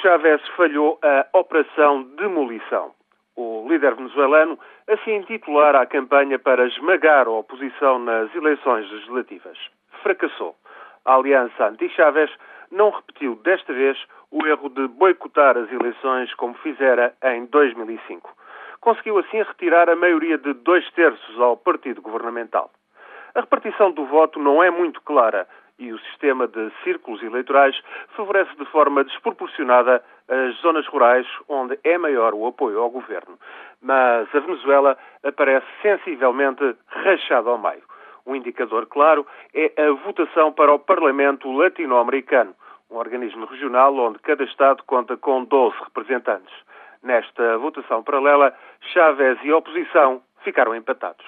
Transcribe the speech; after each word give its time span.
Chávez 0.00 0.40
falhou 0.56 0.98
a 1.02 1.26
Operação 1.36 2.04
Demolição. 2.16 2.92
O 3.36 3.66
líder 3.68 3.96
venezuelano 3.96 4.58
assim 4.86 5.16
intitular 5.16 5.74
a 5.74 5.86
campanha 5.86 6.38
para 6.38 6.66
esmagar 6.66 7.26
a 7.26 7.30
oposição 7.30 7.98
nas 7.98 8.32
eleições 8.34 8.88
legislativas. 8.90 9.58
Fracassou. 10.02 10.54
A 11.04 11.16
aliança 11.16 11.66
anti-Chávez 11.66 12.30
não 12.70 12.90
repetiu 12.90 13.34
desta 13.42 13.72
vez 13.72 13.98
o 14.30 14.46
erro 14.46 14.68
de 14.68 14.86
boicotar 14.86 15.56
as 15.56 15.70
eleições 15.72 16.32
como 16.34 16.54
fizera 16.54 17.12
em 17.24 17.46
2005. 17.46 18.30
Conseguiu 18.80 19.18
assim 19.18 19.42
retirar 19.42 19.88
a 19.88 19.96
maioria 19.96 20.38
de 20.38 20.52
dois 20.52 20.88
terços 20.92 21.40
ao 21.40 21.56
partido 21.56 22.00
governamental. 22.00 22.70
A 23.34 23.40
repartição 23.40 23.90
do 23.90 24.04
voto 24.04 24.38
não 24.38 24.62
é 24.62 24.70
muito 24.70 25.00
clara 25.02 25.48
e 25.78 25.92
o 25.92 25.98
sistema 26.00 26.46
de 26.48 26.70
círculos 26.82 27.22
eleitorais 27.22 27.80
favorece 28.16 28.54
de 28.56 28.64
forma 28.66 29.04
desproporcionada 29.04 30.02
as 30.28 30.54
zonas 30.56 30.86
rurais 30.86 31.26
onde 31.48 31.78
é 31.84 31.96
maior 31.96 32.34
o 32.34 32.46
apoio 32.46 32.80
ao 32.80 32.90
governo. 32.90 33.38
Mas 33.80 34.28
a 34.34 34.40
Venezuela 34.40 34.98
aparece 35.22 35.66
sensivelmente 35.80 36.76
rachada 36.88 37.48
ao 37.48 37.58
meio. 37.58 37.82
Um 38.26 38.34
indicador 38.34 38.86
claro 38.86 39.26
é 39.54 39.72
a 39.80 39.90
votação 39.92 40.52
para 40.52 40.72
o 40.72 40.78
Parlamento 40.78 41.50
Latino-Americano, 41.50 42.54
um 42.90 42.96
organismo 42.96 43.46
regional 43.46 43.96
onde 43.96 44.18
cada 44.18 44.44
Estado 44.44 44.82
conta 44.84 45.16
com 45.16 45.44
12 45.44 45.76
representantes. 45.84 46.54
Nesta 47.02 47.56
votação 47.58 48.02
paralela, 48.02 48.54
Chávez 48.92 49.38
e 49.44 49.50
a 49.50 49.56
oposição 49.56 50.20
ficaram 50.42 50.74
empatados. 50.74 51.24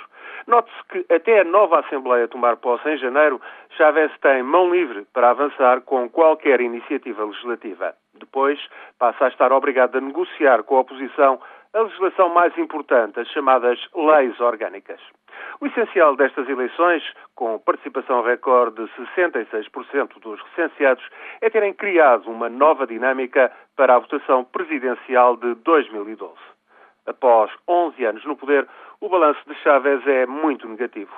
Note-se 0.51 0.83
que 0.89 1.15
até 1.15 1.43
a 1.43 1.45
nova 1.45 1.79
Assembleia 1.79 2.27
tomar 2.27 2.57
posse 2.57 2.89
em 2.89 2.97
janeiro, 2.99 3.41
Chávez 3.77 4.11
tem 4.21 4.43
mão 4.43 4.69
livre 4.75 5.07
para 5.13 5.31
avançar 5.31 5.81
com 5.83 6.11
qualquer 6.11 6.61
iniciativa 6.61 7.25
legislativa. 7.25 7.95
Depois, 8.15 8.59
passa 8.99 9.27
a 9.27 9.29
estar 9.29 9.53
obrigado 9.53 9.97
a 9.97 10.01
negociar 10.01 10.65
com 10.65 10.77
a 10.77 10.81
oposição 10.81 11.41
a 11.73 11.83
legislação 11.83 12.31
mais 12.31 12.59
importante, 12.59 13.21
as 13.21 13.29
chamadas 13.29 13.79
leis 13.95 14.41
orgânicas. 14.41 15.01
O 15.61 15.67
essencial 15.67 16.17
destas 16.17 16.49
eleições, 16.49 17.05
com 17.37 17.57
participação 17.61 18.21
recorde 18.21 18.85
de 18.85 18.91
66% 19.15 20.19
dos 20.21 20.41
recenseados, 20.43 21.05
é 21.41 21.49
terem 21.49 21.73
criado 21.73 22.29
uma 22.29 22.49
nova 22.49 22.89
dinâmica 22.89 23.53
para 23.77 23.95
a 23.95 23.99
votação 24.01 24.43
presidencial 24.43 25.37
de 25.37 25.55
2012. 25.55 26.35
Após 27.07 27.51
11 27.69 28.05
anos 28.05 28.25
no 28.25 28.37
poder, 28.37 28.69
o 29.01 29.09
balanço 29.09 29.41
de 29.47 29.55
Chávez 29.57 30.07
é 30.07 30.27
muito 30.27 30.69
negativo. 30.69 31.13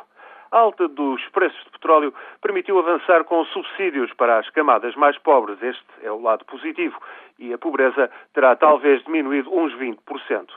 A 0.53 0.59
alta 0.59 0.87
dos 0.87 1.27
preços 1.31 1.65
de 1.65 1.71
petróleo 1.71 2.15
permitiu 2.41 2.79
avançar 2.79 3.25
com 3.25 3.45
subsídios 3.47 4.13
para 4.15 4.39
as 4.39 4.49
camadas 4.51 4.95
mais 4.95 5.19
pobres. 5.19 5.61
Este 5.63 5.85
é 6.03 6.13
o 6.13 6.21
lado 6.21 6.45
positivo. 6.45 7.01
E 7.39 7.53
a 7.53 7.59
pobreza 7.59 8.11
terá 8.35 8.55
talvez 8.55 9.03
diminuído 9.05 9.53
uns 9.53 9.75
20%. 9.75 10.49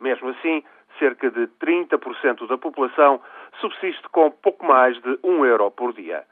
Mesmo 0.00 0.30
assim, 0.30 0.62
cerca 0.98 1.30
de 1.30 1.46
30% 1.60 2.46
da 2.46 2.58
população 2.58 3.20
subsiste 3.60 4.06
com 4.10 4.30
pouco 4.30 4.66
mais 4.66 5.00
de 5.00 5.18
1 5.22 5.46
euro 5.46 5.70
por 5.70 5.92
dia. 5.94 6.24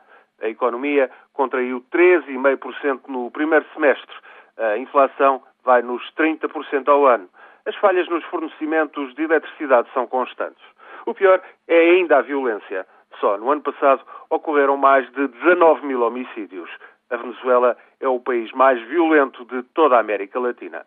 A 0.43 0.49
economia 0.49 1.11
contraiu 1.33 1.83
13,5% 1.93 3.03
no 3.09 3.31
primeiro 3.31 3.65
semestre. 3.73 4.15
A 4.59 4.77
inflação 4.77 5.43
vai 5.65 5.81
nos 5.81 6.03
30% 6.15 6.89
ao 6.89 7.07
ano. 7.07 7.29
As 7.67 7.75
falhas 7.77 8.09
nos 8.09 8.25
fornecimentos 8.25 9.15
de 9.15 9.23
eletricidade 9.23 9.89
são 9.95 10.07
constantes. 10.07 10.63
O 11.07 11.15
pior 11.15 11.41
é 11.67 11.79
ainda 11.79 12.19
a 12.19 12.23
violência. 12.23 12.87
Só 13.21 13.39
no 13.39 13.51
ano 13.51 13.63
passado 13.63 14.03
ocorreram 14.29 14.77
mais 14.77 15.11
de 15.13 15.29
19 15.29 15.87
mil 15.87 16.03
homicídios. 16.03 16.71
A 17.11 17.17
Venezuela 17.17 17.77
é 18.01 18.09
o 18.09 18.21
país 18.21 18.53
mais 18.53 18.81
violento 18.83 19.45
de 19.47 19.63
toda 19.75 19.97
a 19.97 20.01
América 20.01 20.39
Latina. 20.39 20.85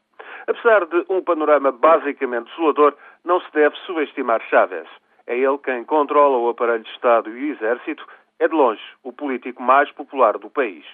Apesar 0.47 0.85
de 0.85 1.05
um 1.09 1.21
panorama 1.21 1.71
basicamente 1.71 2.49
desolador, 2.49 2.93
não 3.25 3.39
se 3.41 3.51
deve 3.53 3.75
subestimar 3.77 4.41
Chávez. 4.49 4.87
É 5.25 5.37
ele 5.37 5.57
quem 5.57 5.83
controla 5.83 6.37
o 6.37 6.49
aparelho 6.49 6.83
de 6.83 6.91
Estado 6.91 7.29
e 7.29 7.49
o 7.49 7.53
Exército 7.53 8.05
é 8.39 8.47
de 8.47 8.53
longe 8.53 8.81
o 9.03 9.11
político 9.11 9.61
mais 9.61 9.91
popular 9.91 10.37
do 10.37 10.49
país. 10.49 10.85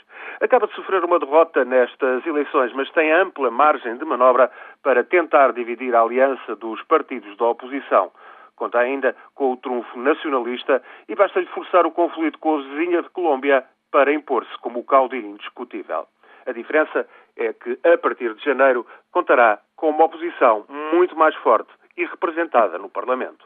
Acaba 0.41 0.67
de 0.67 0.75
sofrer 0.75 1.03
uma 1.03 1.19
derrota 1.19 1.65
nestas 1.65 2.25
eleições, 2.25 2.73
mas 2.73 2.89
tem 2.91 3.11
ampla 3.11 3.51
margem 3.51 3.97
de 3.97 4.05
manobra 4.05 4.51
para 4.81 5.03
tentar 5.03 5.53
dividir 5.53 5.95
a 5.95 6.01
aliança 6.01 6.55
dos 6.55 6.81
partidos 6.83 7.35
da 7.37 7.45
oposição. 7.45 8.11
Conta 8.55 8.79
ainda 8.79 9.15
com 9.35 9.51
o 9.51 9.57
trunfo 9.57 9.99
nacionalista 9.99 10.81
e 11.09 11.15
basta-lhe 11.15 11.47
forçar 11.47 11.85
o 11.85 11.91
conflito 11.91 12.39
com 12.39 12.55
a 12.55 12.61
vizinha 12.61 13.01
de 13.01 13.09
Colômbia 13.09 13.65
para 13.91 14.13
impor-se 14.13 14.57
como 14.59 14.79
o 14.79 14.83
caudilho 14.83 15.27
indiscutível. 15.27 16.07
A 16.45 16.51
diferença 16.51 17.07
é 17.37 17.53
que, 17.53 17.79
a 17.83 17.97
partir 17.97 18.33
de 18.33 18.43
janeiro, 18.43 18.85
contará 19.11 19.59
com 19.75 19.89
uma 19.89 20.05
oposição 20.05 20.65
muito 20.93 21.15
mais 21.15 21.35
forte 21.35 21.71
e 21.97 22.05
representada 22.05 22.77
no 22.77 22.89
Parlamento. 22.89 23.45